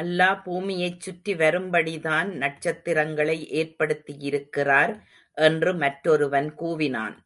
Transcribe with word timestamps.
அல்லா, 0.00 0.28
பூமியைச்சுற்றி 0.44 1.32
வரும்படிதான் 1.42 2.30
நட்சத்திரங்களை 2.32 3.36
ஏற்படுத்தியிருக்கிறார் 3.52 4.92
என்று 5.36 5.74
மற்றொருவன் 5.74 6.54
கூவினான். 6.58 7.16